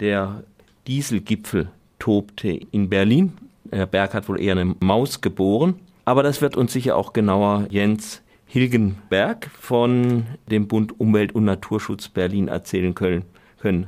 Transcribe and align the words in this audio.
Der 0.00 0.44
Dieselgipfel 0.86 1.70
tobte 1.98 2.48
in 2.48 2.88
Berlin. 2.88 3.32
Herr 3.70 3.86
Berg 3.86 4.14
hat 4.14 4.28
wohl 4.28 4.40
eher 4.40 4.52
eine 4.52 4.76
Maus 4.80 5.20
geboren. 5.20 5.80
Aber 6.04 6.22
das 6.22 6.40
wird 6.40 6.56
uns 6.56 6.72
sicher 6.72 6.96
auch 6.96 7.12
genauer 7.12 7.66
Jens 7.70 8.22
Hilgenberg 8.46 9.50
von 9.58 10.26
dem 10.50 10.68
Bund 10.68 11.00
Umwelt 11.00 11.34
und 11.34 11.44
Naturschutz 11.44 12.08
Berlin 12.08 12.48
erzählen 12.48 12.94
können. 12.94 13.24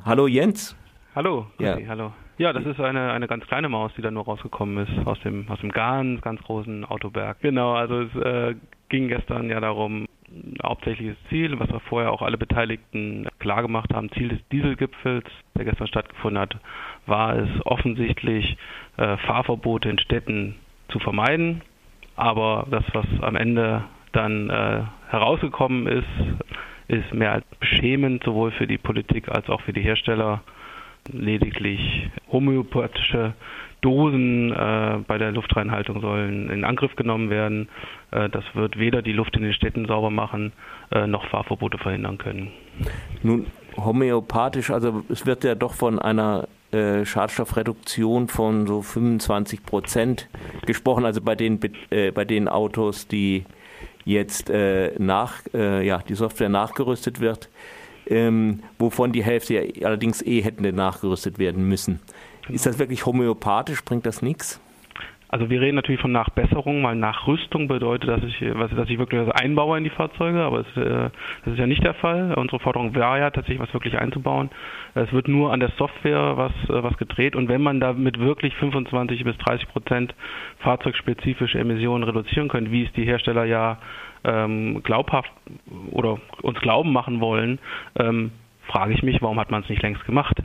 Hallo 0.05 0.27
Jens. 0.27 0.75
Hallo, 1.15 1.47
ja. 1.61 1.79
hallo. 1.87 2.13
Ja, 2.39 2.53
das 2.53 2.65
ist 2.67 2.81
eine, 2.81 3.13
eine 3.13 3.27
ganz 3.27 3.47
kleine 3.47 3.69
Maus, 3.69 3.93
die 3.97 4.03
da 4.03 4.11
nur 4.11 4.25
rausgekommen 4.25 4.87
ist 4.87 5.07
aus 5.07 5.19
dem, 5.21 5.49
aus 5.49 5.61
dem 5.61 5.71
ganz, 5.71 6.21
ganz 6.23 6.41
großen 6.43 6.85
Autoberg. 6.85 7.41
Genau, 7.41 7.75
also 7.75 8.03
es 8.03 8.15
äh, 8.15 8.55
ging 8.89 9.09
gestern 9.09 9.51
ja 9.51 9.61
darum, 9.61 10.07
hauptsächliches 10.63 11.17
Ziel, 11.29 11.59
was 11.59 11.71
wir 11.71 11.81
vorher 11.81 12.13
auch 12.13 12.23
alle 12.23 12.39
Beteiligten 12.39 13.27
klar 13.39 13.63
gemacht 13.63 13.93
haben, 13.95 14.11
Ziel 14.13 14.29
des 14.29 14.41
Dieselgipfels, 14.53 15.27
der 15.57 15.65
gestern 15.65 15.87
stattgefunden 15.87 16.41
hat, 16.41 16.57
war 17.07 17.37
es 17.37 17.49
offensichtlich, 17.65 18.57
äh, 18.97 19.17
Fahrverbote 19.19 19.89
in 19.89 19.99
Städten 19.99 20.57
zu 20.89 20.99
vermeiden. 20.99 21.63
Aber 22.17 22.67
das, 22.71 22.85
was 22.93 23.07
am 23.21 23.37
Ende 23.37 23.85
dann 24.13 24.51
äh, 24.51 24.83
herausgekommen 25.09 25.87
ist, 25.87 26.07
ist 26.89 27.13
mehr 27.15 27.33
als 27.33 27.45
beschämend, 27.61 28.25
sowohl 28.25 28.51
für 28.51 28.67
die 28.67 28.79
Politik 28.79 29.29
als 29.29 29.49
auch 29.49 29.61
für 29.61 29.73
die 29.73 29.83
Hersteller. 29.83 30.43
Lediglich 31.13 32.11
homöopathische 32.31 33.35
Dosen 33.81 34.53
äh, 34.53 34.99
bei 35.07 35.19
der 35.19 35.31
Luftreinhaltung 35.31 36.01
sollen 36.01 36.51
in 36.51 36.65
Angriff 36.65 36.97
genommen 36.97 37.31
werden. 37.31 37.69
Äh, 38.11 38.29
das 38.29 38.45
wird 38.55 38.79
weder 38.79 39.03
die 39.03 39.13
Luft 39.13 39.37
in 39.37 39.43
den 39.43 39.53
Städten 39.53 39.87
sauber 39.87 40.11
machen, 40.11 40.53
äh, 40.91 41.07
noch 41.07 41.27
Fahrverbote 41.27 41.79
verhindern 41.79 42.19
können. 42.19 42.51
Nun, 43.23 43.47
homöopathisch, 43.77 44.71
also 44.71 45.05
es 45.09 45.27
wird 45.27 45.45
ja 45.45 45.55
doch 45.55 45.75
von 45.75 46.01
einer 46.01 46.49
äh, 46.73 47.05
Schadstoffreduktion 47.07 48.29
von 48.29 48.67
so 48.67 48.83
25 48.83 49.65
Prozent 49.65 50.29
gesprochen, 50.67 51.05
also 51.05 51.21
bei 51.21 51.37
den, 51.37 51.61
äh, 51.91 52.11
bei 52.11 52.25
den 52.25 52.49
Autos, 52.49 53.07
die 53.07 53.45
jetzt 54.05 54.51
äh, 54.51 54.93
nach, 54.99 55.43
ja, 55.53 55.99
die 55.99 56.15
Software 56.15 56.49
nachgerüstet 56.49 57.21
wird, 57.21 57.51
ähm, 58.09 58.61
wovon 58.79 59.13
die 59.13 59.23
Hälfte 59.23 59.73
allerdings 59.83 60.23
eh 60.23 60.43
hätten 60.43 60.63
nachgerüstet 60.75 61.39
werden 61.39 61.69
müssen. 61.69 62.01
Ist 62.49 62.67
das 62.67 62.79
wirklich 62.79 63.05
homöopathisch? 63.07 63.85
Bringt 63.85 64.07
das 64.07 64.23
nichts? 64.23 64.61
Also 65.31 65.51
wir 65.51 65.61
reden 65.61 65.77
natürlich 65.77 66.01
von 66.01 66.13
Nachbesserung, 66.13 66.83
weil 66.83 66.97
Nachrüstung 66.97 67.69
bedeutet, 67.69 68.09
dass 68.09 68.23
ich, 68.25 68.41
was, 68.55 68.71
dass 68.75 68.89
ich 68.89 68.99
wirklich 68.99 69.27
was 69.27 69.35
einbaue 69.35 69.77
in 69.77 69.85
die 69.85 69.91
Fahrzeuge, 69.91 70.41
aber 70.41 70.61
es, 70.61 70.77
äh, 70.77 71.11
das 71.45 71.53
ist 71.53 71.59
ja 71.59 71.67
nicht 71.67 71.85
der 71.85 71.93
Fall. 71.93 72.33
Unsere 72.35 72.61
Forderung 72.61 72.95
wäre 72.95 73.19
ja 73.19 73.31
tatsächlich 73.31 73.61
was 73.61 73.73
wirklich 73.75 73.99
einzubauen. 73.99 74.49
Es 74.95 75.13
wird 75.13 75.29
nur 75.29 75.53
an 75.53 75.61
der 75.61 75.71
Software 75.77 76.39
was, 76.39 76.53
äh, 76.71 76.83
was 76.83 76.97
gedreht 76.97 77.37
und 77.37 77.49
wenn 77.49 77.61
man 77.61 77.79
damit 77.79 78.19
wirklich 78.19 78.55
25 78.55 79.23
bis 79.25 79.37
30 79.37 79.69
Prozent 79.69 80.15
fahrzeugspezifische 80.61 81.59
Emissionen 81.59 82.05
reduzieren 82.05 82.49
könnte, 82.49 82.71
wie 82.71 82.85
es 82.85 82.93
die 82.93 83.05
Hersteller 83.05 83.45
ja 83.45 83.79
ähm, 84.25 84.83
glaubhaft 84.83 85.31
oder 85.91 86.19
uns 86.43 86.59
glauben 86.61 86.93
machen 86.93 87.21
wollen, 87.21 87.59
ähm, 87.99 88.33
frage 88.67 88.93
ich 88.93 89.03
mich, 89.03 89.23
warum 89.23 89.41
hat 89.41 89.51
man 89.51 89.63
es 89.63 89.69
nicht 89.69 89.83
längst 89.83 90.05
gemacht? 90.05 90.37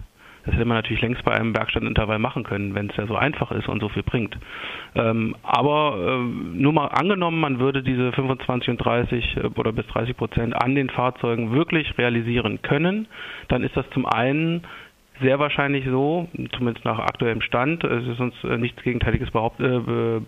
Das 0.45 0.55
hätte 0.55 0.65
man 0.65 0.77
natürlich 0.77 1.01
längst 1.01 1.23
bei 1.23 1.31
einem 1.31 1.55
Werkstattintervall 1.55 2.19
machen 2.19 2.43
können, 2.43 2.75
wenn 2.75 2.89
es 2.89 2.97
ja 2.97 3.07
so 3.07 3.15
einfach 3.15 3.51
ist 3.51 3.69
und 3.69 3.79
so 3.79 3.87
viel 3.89 4.03
bringt. 4.03 4.37
Ähm, 4.93 5.35
aber 5.41 5.95
äh, 5.97 6.57
nur 6.57 6.73
mal 6.73 6.87
angenommen, 6.87 7.39
man 7.39 7.59
würde 7.59 7.81
diese 7.81 8.11
25 8.11 8.69
und 8.69 8.77
30 8.77 9.37
äh, 9.37 9.39
oder 9.55 9.71
bis 9.71 9.87
30 9.87 10.17
Prozent 10.17 10.61
an 10.61 10.75
den 10.75 10.89
Fahrzeugen 10.89 11.53
wirklich 11.53 11.97
realisieren 11.97 12.61
können, 12.61 13.07
dann 13.47 13.63
ist 13.63 13.77
das 13.77 13.89
zum 13.91 14.05
einen 14.05 14.63
sehr 15.21 15.39
wahrscheinlich 15.39 15.85
so, 15.85 16.27
zumindest 16.57 16.83
nach 16.83 16.99
aktuellem 16.99 17.41
Stand, 17.41 17.83
es 17.83 18.05
ist 18.07 18.19
uns 18.19 18.33
äh, 18.43 18.57
nichts 18.57 18.81
Gegenteiliges 18.83 19.31
behaupt, 19.31 19.61
äh, 19.61 20.19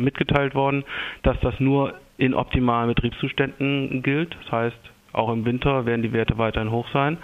mitgeteilt 0.00 0.54
worden, 0.54 0.84
dass 1.22 1.38
das 1.40 1.60
nur 1.60 1.94
in 2.20 2.34
optimalen 2.34 2.88
Betriebszuständen 2.88 4.02
gilt. 4.02 4.36
Das 4.42 4.52
heißt, 4.52 4.78
auch 5.12 5.32
im 5.32 5.44
Winter 5.44 5.86
werden 5.86 6.02
die 6.02 6.12
Werte 6.12 6.38
weiterhin 6.38 6.70
hoch 6.70 6.86
sein. 6.92 7.18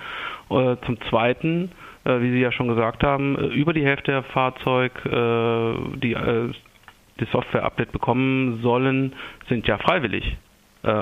Äh, 0.51 0.77
zum 0.85 1.01
Zweiten 1.09 1.71
äh, 2.07 2.21
wie 2.21 2.31
Sie 2.31 2.41
ja 2.41 2.53
schon 2.53 2.69
gesagt 2.69 3.03
haben, 3.03 3.37
äh, 3.37 3.47
über 3.47 3.73
die 3.73 3.85
Hälfte 3.85 4.13
der 4.13 4.23
Fahrzeuge, 4.23 4.93
die 5.97 6.15
das 7.19 7.31
Software-Update 7.31 7.93
bekommen 7.93 8.61
sollen, 8.63 9.15
sind 9.49 9.67
ja 9.67 9.79
freiwillig. 9.79 10.37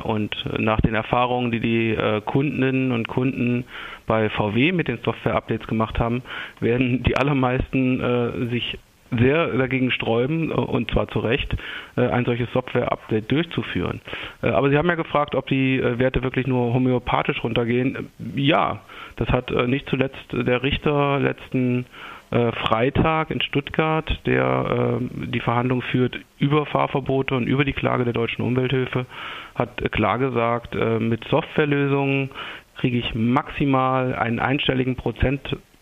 Und 0.05 0.35
nach 0.59 0.81
den 0.81 0.95
Erfahrungen, 0.95 1.51
die 1.51 1.61
die 1.61 1.99
Kundinnen 2.25 2.93
und 2.93 3.07
Kunden 3.07 3.65
bei 4.07 4.31
VW 4.31 4.73
mit 4.73 4.89
den 4.89 4.99
Software-Updates 5.05 5.67
gemacht 5.67 5.99
haben, 5.99 6.23
werden 6.61 7.03
die 7.03 7.17
allermeisten 7.19 8.49
sich 8.51 8.79
sehr 9.11 9.49
dagegen 9.49 9.91
sträuben, 9.91 10.51
und 10.51 10.91
zwar 10.91 11.09
zu 11.09 11.21
Recht, 11.21 11.55
ein 11.95 12.25
solches 12.25 12.51
Software-Update 12.53 13.31
durchzuführen. 13.31 14.01
Aber 14.41 14.71
Sie 14.71 14.77
haben 14.77 14.89
ja 14.89 14.97
gefragt, 14.97 15.35
ob 15.35 15.47
die 15.47 15.81
Werte 15.81 16.23
wirklich 16.23 16.47
nur 16.47 16.75
homöopathisch 16.75 17.45
runtergehen. 17.45 18.11
Ja, 18.35 18.81
das 19.17 19.29
hat 19.29 19.51
äh, 19.51 19.67
nicht 19.67 19.89
zuletzt 19.89 20.33
der 20.33 20.63
Richter 20.63 21.21
letzten 21.21 21.87
äh, 22.31 22.53
Freitag 22.53 23.31
in 23.31 23.41
Stuttgart, 23.41 24.21
der 24.27 25.01
äh, 25.01 25.27
die 25.29 25.41
Verhandlung 25.41 25.83
führt 25.83 26.19
über 26.39 26.67
Fahrverbote 26.67 27.35
und 27.35 27.47
über 27.47 27.65
die 27.65 27.73
Klage 27.73 28.05
der 28.05 28.13
deutschen 28.13 28.43
Umwelthilfe, 28.43 29.07
hat 29.55 29.81
äh, 29.81 29.89
klar 29.89 30.19
gesagt, 30.19 30.75
äh, 30.75 30.99
mit 30.99 31.25
Softwarelösungen 31.29 32.31
kriege 32.77 32.99
ich 32.99 33.15
maximal 33.15 34.15
einen 34.15 34.41
einstelligen 34.41 34.97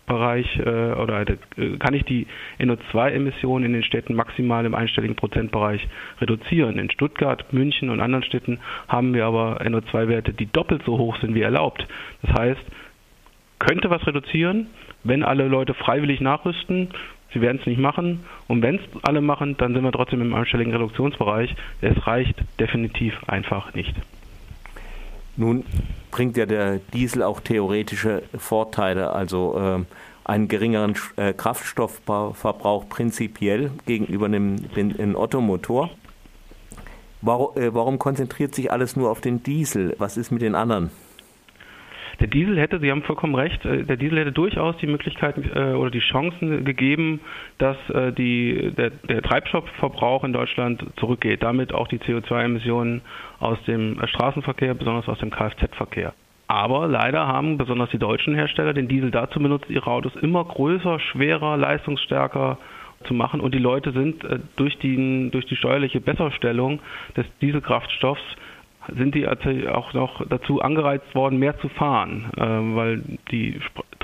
Prozentbereich 0.06 0.58
äh, 0.58 1.00
oder 1.00 1.24
kann 1.78 1.94
ich 1.94 2.04
die 2.04 2.26
NO2-Emissionen 2.58 3.64
in 3.66 3.72
den 3.72 3.82
Städten 3.82 4.14
maximal 4.14 4.64
im 4.64 4.74
einstelligen 4.74 5.16
Prozentbereich 5.16 5.86
reduzieren. 6.20 6.78
In 6.78 6.90
Stuttgart, 6.90 7.52
München 7.52 7.90
und 7.90 8.00
anderen 8.00 8.24
Städten 8.24 8.58
haben 8.88 9.14
wir 9.14 9.26
aber 9.26 9.60
NO2-Werte, 9.62 10.32
die 10.32 10.46
doppelt 10.46 10.82
so 10.84 10.98
hoch 10.98 11.16
sind 11.20 11.34
wie 11.34 11.42
erlaubt. 11.42 11.86
Das 12.22 12.38
heißt, 12.38 12.62
könnte 13.58 13.90
was 13.90 14.06
reduzieren, 14.06 14.66
wenn 15.04 15.22
alle 15.22 15.48
Leute 15.48 15.74
freiwillig 15.74 16.20
nachrüsten. 16.20 16.88
Sie 17.32 17.40
werden 17.40 17.58
es 17.60 17.66
nicht 17.66 17.78
machen. 17.78 18.24
Und 18.46 18.60
wenn 18.62 18.76
es 18.76 18.82
alle 19.02 19.22
machen, 19.22 19.56
dann 19.56 19.72
sind 19.72 19.84
wir 19.84 19.92
trotzdem 19.92 20.20
im 20.20 20.34
einstelligen 20.34 20.72
Reduktionsbereich. 20.72 21.54
Es 21.80 22.06
reicht 22.06 22.36
definitiv 22.60 23.14
einfach 23.26 23.72
nicht. 23.74 23.94
Nun 25.36 25.64
bringt 26.10 26.36
ja 26.36 26.46
der 26.46 26.78
Diesel 26.92 27.22
auch 27.22 27.40
theoretische 27.40 28.22
Vorteile, 28.36 29.12
also 29.12 29.58
äh, 29.58 29.84
einen 30.24 30.48
geringeren 30.48 30.94
äh, 31.16 31.32
Kraftstoffverbrauch 31.32 32.88
prinzipiell 32.88 33.70
gegenüber 33.86 34.26
einem, 34.26 35.16
Ottomotor. 35.16 35.90
Warum, 37.22 37.56
äh, 37.56 37.74
warum 37.74 37.98
konzentriert 37.98 38.54
sich 38.54 38.70
alles 38.70 38.94
nur 38.96 39.10
auf 39.10 39.20
den 39.20 39.42
Diesel? 39.42 39.94
Was 39.98 40.16
ist 40.16 40.30
mit 40.30 40.42
den 40.42 40.54
anderen? 40.54 40.90
Der 42.20 42.26
Diesel 42.26 42.58
hätte, 42.58 42.78
Sie 42.80 42.90
haben 42.90 43.02
vollkommen 43.02 43.34
recht, 43.34 43.64
äh, 43.64 43.84
der 43.84 43.96
Diesel 43.96 44.18
hätte 44.18 44.32
durchaus 44.32 44.76
die 44.78 44.86
Möglichkeit 44.86 45.36
äh, 45.54 45.72
oder 45.72 45.90
die 45.90 46.00
Chancen 46.00 46.64
gegeben, 46.64 47.20
dass 47.58 47.76
äh, 47.90 48.12
die, 48.12 48.72
der, 48.76 48.90
der 48.90 49.22
Treibstoffverbrauch 49.22 50.24
in 50.24 50.32
Deutschland 50.32 50.84
zurückgeht, 50.96 51.42
damit 51.42 51.72
auch 51.72 51.88
die 51.88 51.98
CO2-Emissionen 51.98 53.02
aus 53.40 53.58
dem 53.66 53.98
Straßenverkehr, 54.06 54.74
besonders 54.74 55.08
aus 55.08 55.18
dem 55.18 55.30
Kfz-Verkehr. 55.30 56.12
Aber 56.48 56.86
leider 56.86 57.26
haben 57.26 57.56
besonders 57.56 57.90
die 57.90 57.98
deutschen 57.98 58.34
Hersteller 58.34 58.74
den 58.74 58.88
Diesel 58.88 59.10
dazu 59.10 59.40
benutzt, 59.40 59.70
ihre 59.70 59.90
Autos 59.90 60.14
immer 60.16 60.44
größer, 60.44 61.00
schwerer, 61.00 61.56
leistungsstärker 61.56 62.58
zu 63.04 63.14
machen. 63.14 63.40
Und 63.40 63.54
die 63.54 63.58
Leute 63.58 63.92
sind 63.92 64.22
durch, 64.56 64.78
die, 64.78 65.30
durch 65.30 65.46
die 65.46 65.56
steuerliche 65.56 66.00
Besserstellung 66.00 66.80
des 67.16 67.24
Dieselkraftstoffs 67.40 68.22
sind 68.88 69.14
die 69.14 69.28
auch 69.68 69.92
noch 69.92 70.26
dazu 70.26 70.60
angereizt 70.60 71.14
worden, 71.14 71.38
mehr 71.38 71.58
zu 71.58 71.68
fahren, 71.68 72.30
äh, 72.36 72.40
weil 72.40 73.02
die 73.30 73.60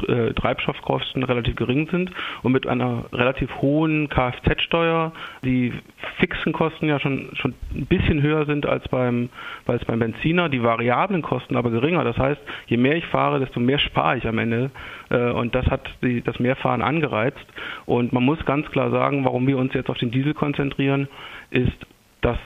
äh, 0.07 0.33
Treibstoffkosten 0.35 1.23
relativ 1.25 1.57
gering 1.57 1.89
sind 1.91 2.11
und 2.43 2.53
mit 2.53 2.67
einer 2.67 3.05
relativ 3.13 3.51
hohen 3.61 4.09
Kfz-Steuer 4.09 5.13
die 5.45 5.73
fixen 6.19 6.53
Kosten 6.53 6.89
ja 6.89 7.01
schon, 7.01 7.31
schon 7.35 7.55
ein 7.75 7.87
bisschen 7.87 8.23
höher 8.23 8.47
sind 8.47 8.67
als 8.67 8.87
beim, 8.89 9.29
als 9.67 9.85
beim 9.85 9.99
Benziner, 9.99 10.49
die 10.49 10.63
variablen 10.63 11.23
Kosten 11.23 11.57
aber 11.57 11.71
geringer. 11.71 12.05
Das 12.05 12.17
heißt, 12.17 12.41
je 12.67 12.77
mehr 12.77 12.97
ich 12.97 13.07
fahre, 13.07 13.41
desto 13.41 13.61
mehr 13.61 13.79
spare 13.79 14.19
ich 14.19 14.27
am 14.27 14.39
Ende 14.39 14.71
äh, 15.11 15.31
und 15.31 15.55
das 15.55 15.67
hat 15.67 15.89
die, 16.03 16.23
das 16.23 16.39
Mehrfahren 16.39 16.83
angereizt. 16.83 17.47
Und 17.87 18.13
man 18.13 18.25
muss 18.25 18.45
ganz 18.45 18.69
klar 18.71 18.91
sagen, 18.91 19.25
warum 19.25 19.47
wir 19.47 19.59
uns 19.59 19.75
jetzt 19.75 19.91
auf 19.91 19.99
den 19.99 20.11
Diesel 20.11 20.35
konzentrieren, 20.35 21.09
ist 21.51 21.87
dass 22.21 22.39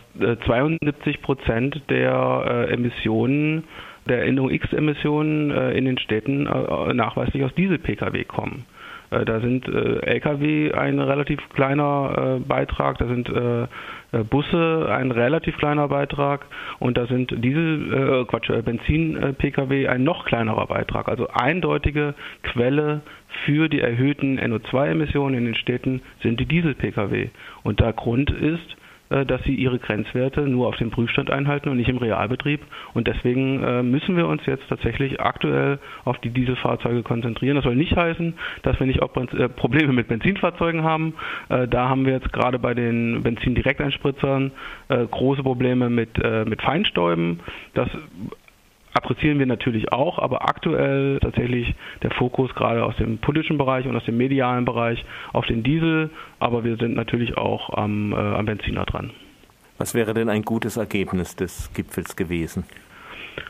72 0.47 1.17
äh, 1.17 1.19
Prozent 1.21 1.83
der 1.89 2.67
äh, 2.69 2.73
Emissionen, 2.75 3.65
der 4.07 4.31
NOx-Emissionen 4.33 5.51
äh, 5.51 5.73
in 5.73 5.85
den 5.85 5.99
Städten 5.99 6.45
nachweislich 6.45 7.45
aus 7.45 7.55
Diesel-Pkw 7.55 8.25
kommen. 8.25 8.65
Da 9.11 9.41
sind 9.41 9.69
Lkw 9.69 10.73
ein 10.73 10.99
relativ 10.99 11.39
kleiner 11.51 12.41
Beitrag, 12.49 12.97
da 12.97 13.07
sind 13.07 13.31
Busse 14.31 14.89
ein 14.91 15.11
relativ 15.11 15.59
kleiner 15.59 15.87
Beitrag 15.89 16.47
und 16.79 16.97
da 16.97 17.05
sind 17.05 17.31
Diesel, 17.45 18.25
Quatsch, 18.25 18.51
Benzin-Pkw 18.65 19.89
ein 19.89 20.03
noch 20.03 20.25
kleinerer 20.25 20.67
Beitrag. 20.67 21.09
Also 21.09 21.29
eindeutige 21.29 22.15
Quelle 22.43 23.03
für 23.45 23.69
die 23.69 23.81
erhöhten 23.81 24.41
NO2-Emissionen 24.41 25.37
in 25.37 25.45
den 25.45 25.57
Städten 25.57 26.01
sind 26.23 26.41
die 26.41 26.47
Diesel-Pkw. 26.47 27.29
Und 27.65 27.81
der 27.81 27.93
Grund 27.93 28.31
ist, 28.31 28.79
dass 29.27 29.43
sie 29.45 29.55
ihre 29.55 29.79
Grenzwerte 29.79 30.43
nur 30.43 30.69
auf 30.69 30.77
dem 30.77 30.91
Prüfstand 30.91 31.31
einhalten 31.31 31.69
und 31.69 31.77
nicht 31.77 31.89
im 31.89 31.99
Realbetrieb. 31.99 32.61
Und 32.95 33.09
deswegen 33.09 33.63
äh, 33.63 33.83
müssen 33.83 34.17
wir 34.17 34.27
uns 34.27 34.45
jetzt 34.47 34.69
tatsächlich 34.69 35.21
aktuell 35.21 35.79
auf 36.05 36.19
die 36.19 36.31
Dieselfahrzeuge 36.31 37.03
konzentrieren. 37.03 37.57
Das 37.57 37.65
soll 37.65 37.77
nicht 37.77 37.97
heißen, 37.97 38.35
dass 38.63 38.79
wir 38.81 38.87
nicht 38.87 39.03
auch 39.03 39.15
äh, 39.17 39.49
Probleme 39.49 39.93
mit 39.93 40.09
Benzinfahrzeugen 40.09 40.83
haben. 40.83 41.15
Da 41.49 41.89
haben 41.89 42.07
wir 42.07 42.13
jetzt 42.15 42.33
gerade 42.33 42.59
bei 42.59 42.75
den 42.75 43.23
Benzindirekteinspritzern 43.23 44.53
große 44.89 45.43
Probleme 45.43 45.91
mit, 45.91 46.11
mit 46.47 46.63
Feinstäuben. 46.63 47.41
Das 47.75 47.89
adressieren 48.95 49.39
wir 49.39 49.47
natürlich 49.47 49.93
auch, 49.93 50.19
aber 50.19 50.49
aktuell 50.49 51.19
tatsächlich 51.21 51.75
der 52.03 52.11
Fokus 52.11 52.55
gerade 52.55 52.85
aus 52.85 52.97
dem 52.97 53.19
politischen 53.19 53.59
Bereich 53.59 53.87
und 53.87 53.97
aus 53.97 54.05
dem 54.05 54.17
medialen 54.17 54.65
Bereich 54.65 55.05
auf 55.33 55.47
den 55.47 55.63
Diesel, 55.63 56.11
aber 56.39 56.65
wir 56.65 56.77
sind 56.77 56.95
natürlich 56.95 57.37
auch 57.37 57.77
am, 57.77 58.13
äh, 58.13 58.17
am 58.17 58.47
Benziner 58.47 58.85
dran. 58.85 59.11
Was 59.79 59.95
wäre 59.95 60.15
denn 60.15 60.29
ein 60.29 60.43
gutes 60.43 60.77
Ergebnis 60.77 61.37
des 61.37 61.73
Gipfels 61.75 62.17
gewesen? 62.17 62.65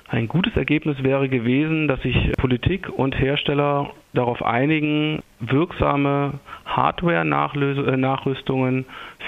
Ein 0.08 0.28
gutes 0.28 0.56
Ergebnis 0.56 1.02
wäre 1.02 1.28
gewesen, 1.28 1.88
dass 1.88 2.00
sich 2.02 2.30
Politik 2.36 2.88
und 2.88 3.18
Hersteller 3.18 3.90
darauf 4.12 4.44
einigen, 4.44 5.24
wirksame 5.40 6.34
Hardware-Nachrüstungen 6.66 8.84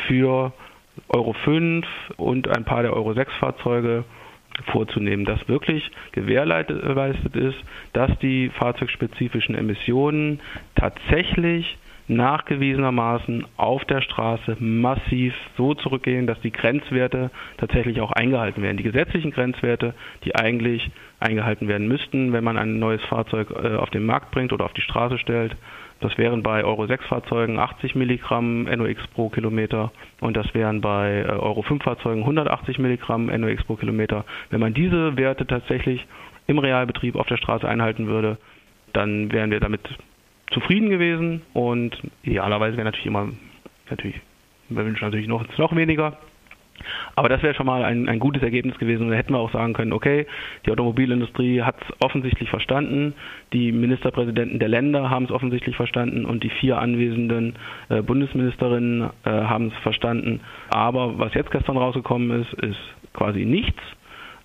für 0.07 0.53
Euro 1.09 1.33
5 1.33 1.85
und 2.17 2.47
ein 2.49 2.65
paar 2.65 2.83
der 2.83 2.93
Euro 2.93 3.15
6 3.15 3.33
Fahrzeuge 3.35 4.05
vorzunehmen, 4.73 5.25
dass 5.25 5.49
wirklich 5.49 5.91
gewährleistet 6.13 7.37
ist, 7.37 7.59
dass 7.93 8.11
die 8.21 8.51
fahrzeugspezifischen 8.51 9.55
Emissionen 9.55 10.41
tatsächlich 10.75 11.77
nachgewiesenermaßen 12.09 13.47
auf 13.57 13.85
der 13.87 14.03
Straße 14.03 14.57
massiv 14.61 15.35
so 15.57 15.75
zurückgehen, 15.75 16.27
dass 16.27 16.41
die 16.41 16.53
Grenzwerte 16.53 17.31
tatsächlich 17.57 18.01
auch 18.01 18.13
eingehalten 18.13 18.63
werden. 18.63 18.77
Die 18.77 18.83
gesetzlichen 18.83 19.31
Grenzwerte, 19.31 19.95
die 20.25 20.35
eigentlich 20.35 20.91
eingehalten 21.21 21.69
werden 21.69 21.89
müssten, 21.89 22.33
wenn 22.33 22.45
man 22.45 22.59
ein 22.59 22.79
neues 22.79 23.03
Fahrzeug 23.05 23.51
äh, 23.51 23.77
auf 23.77 23.91
den 23.91 24.05
Markt 24.05 24.31
bringt 24.33 24.53
oder 24.53 24.67
auf 24.67 24.75
die 24.75 24.83
Straße 24.83 25.19
stellt, 25.19 25.57
das 26.01 26.19
wären 26.19 26.43
bei 26.43 26.65
Euro 26.65 26.87
6 26.87 27.07
Fahrzeugen 27.07 27.59
80 27.59 27.95
Milligramm 27.95 28.65
NOx 28.65 29.07
pro 29.15 29.31
Kilometer 29.31 29.91
und 30.21 30.37
das 30.37 30.53
wären 30.53 30.83
bei 30.83 31.23
äh, 31.23 31.31
Euro 31.31 31.63
5 31.63 31.83
Fahrzeugen 31.83 32.21
180 32.21 32.79
Milligramm 32.79 33.27
NOx 33.27 33.65
pro 33.65 33.77
Kilometer. 33.77 34.27
Wenn 34.51 34.61
man 34.61 34.75
diese 34.75 35.17
Werte 35.17 35.47
tatsächlich 35.47 36.07
im 36.47 36.59
Realbetrieb 36.59 37.17
auf 37.17 37.27
der 37.27 37.39
Straße 37.39 37.67
einhalten 37.67 38.07
würde, 38.07 38.37
dann 38.93 39.33
wären 39.33 39.51
wir 39.51 39.61
damit 39.61 39.81
zufrieden 40.55 40.89
gewesen 40.89 41.43
und 41.53 42.01
idealerweise 42.23 42.77
wäre 42.77 42.87
natürlich 42.87 43.07
immer, 43.07 43.29
natürlich, 43.91 44.21
wir 44.69 44.85
wünschen 44.85 45.05
natürlich 45.05 45.29
noch, 45.29 45.45
noch 45.59 45.77
weniger, 45.77 46.17
aber 47.17 47.29
das 47.29 47.43
wäre 47.43 47.55
schon 47.55 47.67
mal 47.67 47.85
ein, 47.85 48.09
ein 48.09 48.19
gutes 48.19 48.43
Ergebnis 48.43 48.79
gewesen. 48.79 49.09
Da 49.09 49.17
hätten 49.17 49.33
wir 49.33 49.39
auch 49.39 49.53
sagen 49.53 49.73
können, 49.73 49.93
okay, 49.93 50.27
die 50.67 50.71
Automobilindustrie 50.71 51.63
hat 51.63 51.77
es 51.81 51.95
offensichtlich 52.03 52.51
verstanden, 52.51 53.15
die 53.53 53.73
Ministerpräsidenten 53.73 54.59
der 54.59 54.69
Länder 54.69 55.11
haben 55.11 55.27
es 55.27 55.31
offensichtlich 55.31 55.77
verstanden 55.77 56.25
und 56.25 56.43
die 56.43 56.51
vier 56.51 56.79
anwesenden 56.79 57.55
äh, 57.89 58.03
Bundesministerinnen 58.03 59.11
äh, 59.25 59.31
haben 59.31 59.69
es 59.69 59.83
verstanden. 59.83 60.41
Aber 60.71 61.19
was 61.19 61.35
jetzt 61.35 61.51
gestern 61.51 61.77
rausgekommen 61.77 62.43
ist, 62.43 62.53
ist 62.55 62.79
quasi 63.13 63.45
nichts. 63.45 63.81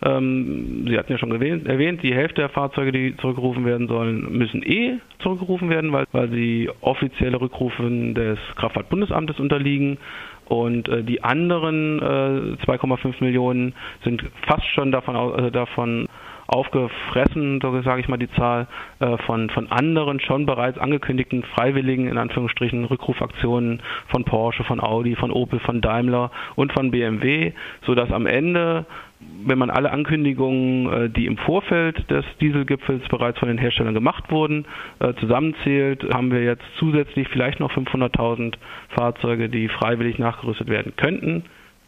Ähm, 0.01 0.85
Sie 0.87 0.97
hatten 0.97 1.11
ja 1.11 1.17
schon 1.17 1.31
erwähnt, 1.31 2.03
die 2.03 2.13
Hälfte 2.13 2.41
der 2.41 2.49
Fahrzeuge, 2.49 2.91
die 2.91 3.17
zurückgerufen 3.17 3.65
werden 3.65 3.87
sollen, 3.87 4.31
müssen 4.37 4.63
eh 4.63 4.99
zurückgerufen 5.19 5.69
werden, 5.69 5.91
weil, 5.91 6.05
weil 6.11 6.29
sie 6.29 6.69
offizielle 6.81 7.39
Rückrufen 7.39 8.13
des 8.15 8.39
Kraftfahrtbundesamtes 8.55 9.39
unterliegen. 9.39 9.97
Und 10.45 10.89
äh, 10.89 11.03
die 11.03 11.23
anderen 11.23 11.99
äh, 11.99 12.65
2,5 12.65 13.23
Millionen 13.23 13.75
sind 14.03 14.23
fast 14.47 14.65
schon 14.73 14.91
davon, 14.91 15.15
äh, 15.37 15.51
davon 15.51 16.07
aufgefressen, 16.47 17.59
so 17.61 17.79
sage 17.81 18.01
ich 18.01 18.07
mal 18.07 18.17
die 18.17 18.31
Zahl, 18.31 18.67
äh, 18.99 19.17
von, 19.19 19.49
von 19.51 19.71
anderen 19.71 20.19
schon 20.19 20.47
bereits 20.47 20.79
angekündigten 20.79 21.43
freiwilligen, 21.43 22.07
in 22.07 22.17
Anführungsstrichen, 22.17 22.85
Rückrufaktionen 22.85 23.81
von 24.07 24.23
Porsche, 24.23 24.63
von 24.63 24.79
Audi, 24.79 25.15
von 25.15 25.31
Opel, 25.31 25.59
von 25.59 25.81
Daimler 25.81 26.31
und 26.55 26.73
von 26.73 26.89
BMW, 26.89 27.53
sodass 27.85 28.11
am 28.11 28.25
Ende 28.25 28.85
wenn 29.19 29.57
man 29.57 29.69
alle 29.69 29.91
Ankündigungen, 29.91 30.91
äh, 30.91 31.09
die 31.09 31.25
im 31.25 31.37
Vorfeld 31.37 32.09
des 32.09 32.25
Dieselgipfels 32.39 33.07
bereits 33.09 33.39
von 33.39 33.47
den 33.47 33.57
Herstellern 33.57 33.93
gemacht 33.93 34.31
wurden, 34.31 34.65
äh, 34.99 35.13
zusammenzählt, 35.15 36.03
haben 36.13 36.31
wir 36.31 36.43
jetzt 36.43 36.63
zusätzlich 36.77 37.27
vielleicht 37.27 37.59
noch 37.59 37.71
500.000 37.71 38.57
Fahrzeuge, 38.89 39.49
die 39.49 39.67
freiwillig 39.67 40.19
nachgerüstet 40.19 40.69
werden 40.69 40.93
könnten. 40.95 41.43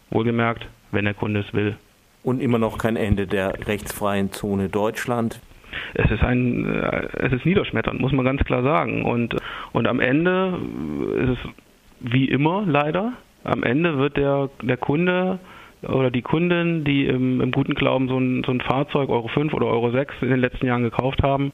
Wohlgemerkt, 0.10 0.68
wenn 0.92 1.06
der 1.06 1.14
Kunde 1.14 1.42
es 1.42 1.54
will. 1.54 1.78
Und 2.24 2.42
immer 2.42 2.60
noch 2.60 2.78
kein 2.78 2.98
Ende 2.98 3.28
der 3.28 3.68
rechtsfreien 3.68 4.32
Zone 4.32 4.70
Deutschland. 4.70 5.40
Es 5.94 6.12
ist 6.12 6.24
ein, 6.24 6.66
äh, 6.66 7.08
es 7.14 7.32
ist 7.32 7.46
niederschmetternd, 7.46 8.00
muss 8.00 8.12
man 8.12 8.26
ganz 8.26 8.44
klar 8.44 8.62
sagen. 8.62 9.04
Und, 9.06 9.38
und 9.72 9.88
am 9.88 10.02
Ende 10.02 10.60
ist 11.16 11.30
es 11.30 11.40
wie 12.02 12.26
immer 12.26 12.64
leider. 12.66 13.14
Am 13.44 13.64
Ende 13.64 13.98
wird 13.98 14.18
der, 14.18 14.50
der 14.62 14.78
Kunde 14.78 15.40
oder 15.84 16.12
die 16.12 16.22
Kunden, 16.22 16.84
die 16.84 17.06
im, 17.06 17.42
im 17.42 17.52
guten 17.52 17.74
Glauben 17.74 18.08
so 18.08 18.18
ein, 18.18 18.44
so 18.46 18.52
ein 18.52 18.62
Fahrzeug 18.62 19.10
Euro 19.10 19.28
5 19.28 19.54
oder 19.54 19.68
Euro 19.68 19.92
6 19.92 20.14
in 20.22 20.30
den 20.30 20.40
letzten 20.40 20.66
Jahren 20.66 20.84
gekauft 20.84 21.24
haben, 21.24 21.52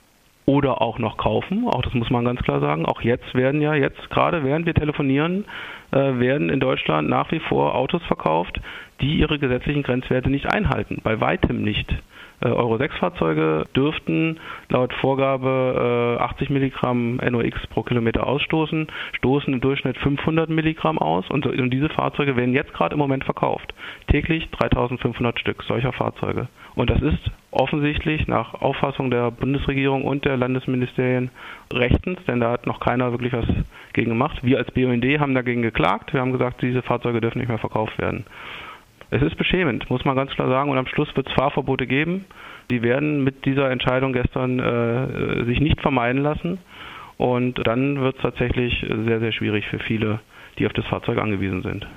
oder 0.48 0.82
auch 0.82 0.98
noch 0.98 1.18
kaufen. 1.18 1.68
Auch 1.68 1.82
das 1.82 1.94
muss 1.94 2.10
man 2.10 2.24
ganz 2.24 2.42
klar 2.42 2.62
sagen. 2.62 2.86
Auch 2.86 3.02
jetzt 3.02 3.36
werden 3.36 3.62
ja, 3.62 3.76
jetzt 3.76 4.10
gerade 4.10 4.44
während 4.44 4.66
wir 4.66 4.74
telefonieren, 4.74 5.44
äh, 5.92 5.98
werden 5.98 6.50
in 6.50 6.62
Deutschland 6.62 7.10
nach 7.10 7.32
wie 7.32 7.40
vor 7.40 7.76
Autos 7.76 8.02
verkauft, 8.04 8.60
die 9.02 9.20
ihre 9.20 9.40
gesetzlichen 9.40 9.84
Grenzwerte 9.84 10.30
nicht 10.30 10.52
einhalten. 10.52 11.02
Bei 11.04 11.20
weitem 11.20 11.62
nicht. 11.64 11.94
Äh, 12.40 12.50
Euro 12.50 12.78
6 12.78 12.96
Fahrzeuge 12.98 13.66
dürften 13.76 14.40
laut 14.70 14.94
Vorgabe 14.94 16.18
80 16.20 16.50
äh, 16.50 16.54
Milligramm 16.54 17.16
NOx 17.18 17.68
pro 17.68 17.82
Kilometer 17.84 18.28
ausstoßen, 18.28 18.88
stoßen 19.18 19.54
im 19.54 19.62
Durchschnitt 19.62 19.98
500 19.98 20.50
Milligramm 20.50 21.00
aus 21.00 21.30
und, 21.30 21.48
diese 21.74 21.90
Fahrzeuge 21.90 22.36
werden 22.36 22.54
jetzt 22.54 22.74
gerade 22.74 22.94
im 22.94 23.00
Moment 23.00 23.24
verkauft. 23.24 23.74
Täglich 24.08 24.50
3500 24.52 25.40
Stück 25.40 25.64
solcher 25.64 25.94
Fahrzeuge. 25.94 26.48
Und 26.76 26.90
das 26.90 27.02
ist 27.02 27.32
offensichtlich 27.52 28.28
nach 28.28 28.54
Auffassung 28.54 29.10
der 29.10 29.32
Bundesregierung 29.32 30.04
und 30.06 30.26
der 30.26 30.38
Landesministerien 30.38 31.32
rechtens, 31.74 32.20
denn 32.28 32.40
da 32.40 32.52
hat 32.52 32.68
noch 32.68 32.80
keiner 32.80 33.12
wirklich 33.12 33.34
was 33.34 33.46
gegen 33.94 34.10
gemacht. 34.10 34.40
Wir 34.44 34.60
als 34.60 34.72
BUND 34.72 35.04
haben 35.20 35.34
dagegen 35.34 35.64
geklagt. 35.64 36.14
Wir 36.14 36.22
haben 36.22 36.32
gesagt, 36.32 36.62
diese 36.62 36.84
Fahrzeuge 36.84 37.20
dürfen 37.20 37.40
nicht 37.40 37.48
mehr 37.48 37.58
verkauft 37.58 37.98
werden. 37.98 38.26
Es 39.10 39.22
ist 39.22 39.38
beschämend, 39.38 39.90
muss 39.90 40.04
man 40.04 40.16
ganz 40.16 40.32
klar 40.32 40.50
sagen. 40.50 40.70
Und 40.70 40.78
am 40.78 40.88
Schluss 40.88 41.16
wird 41.16 41.28
es 41.28 41.34
Fahrverbote 41.34 41.88
geben. 41.88 42.26
Die 42.70 42.82
werden 42.82 43.24
mit 43.24 43.46
dieser 43.46 43.72
Entscheidung 43.72 44.14
gestern 44.14 44.60
äh, 44.60 45.46
sich 45.46 45.60
nicht 45.60 45.82
vermeiden 45.82 46.22
lassen. 46.22 46.60
Und 47.18 47.66
dann 47.66 48.02
wird 48.02 48.18
es 48.18 48.22
tatsächlich 48.22 48.86
sehr, 49.06 49.20
sehr 49.20 49.32
schwierig 49.32 49.66
für 49.68 49.80
viele, 49.80 50.20
die 50.60 50.66
auf 50.66 50.74
das 50.74 50.86
Fahrzeug 50.86 51.18
angewiesen 51.18 51.64
sind. 51.64 51.88